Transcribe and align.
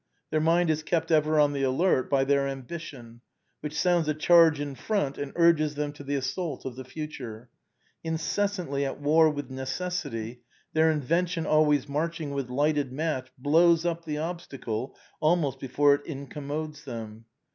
Their 0.31 0.41
mind 0.41 0.71
is 0.71 0.81
kept 0.81 1.11
ever 1.11 1.39
on 1.39 1.53
the 1.53 1.61
alert 1.61 2.09
by 2.09 2.23
their 2.23 2.47
ambition, 2.47 3.21
which 3.59 3.79
sounds 3.79 4.07
a 4.07 4.15
charge 4.15 4.59
in 4.59 4.73
front 4.73 5.19
and 5.19 5.31
urges 5.35 5.75
them 5.75 5.93
to 5.93 6.03
the 6.03 6.15
assault 6.15 6.65
of 6.65 6.75
the 6.75 6.83
future; 6.83 7.51
incessantly 8.03 8.83
at 8.83 8.99
war 8.99 9.29
with 9.29 9.51
necessity, 9.51 10.41
their 10.73 10.89
invention 10.89 11.45
always 11.45 11.87
marching 11.87 12.31
with 12.31 12.49
lighted 12.49 12.91
match 12.91 13.31
blows 13.37 13.85
up 13.85 14.03
the 14.03 14.17
obstacle 14.17 14.97
almost 15.19 15.59
before 15.59 15.93
it 15.93 16.05
incommodes 16.07 16.83
them. 16.83 17.25